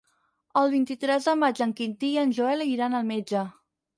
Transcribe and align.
El 0.61 0.71
vint-i-tres 0.75 1.27
de 1.29 1.35
maig 1.41 1.61
en 1.67 1.75
Quintí 1.81 2.11
i 2.15 2.19
en 2.21 2.35
Joel 2.39 2.65
iran 2.71 2.99
al 3.01 3.09
metge. 3.13 3.45